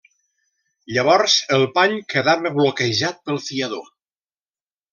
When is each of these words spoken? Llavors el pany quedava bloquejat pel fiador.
Llavors 0.95 1.35
el 1.57 1.65
pany 1.75 1.93
quedava 2.15 2.53
bloquejat 2.57 3.21
pel 3.29 3.39
fiador. 3.51 3.85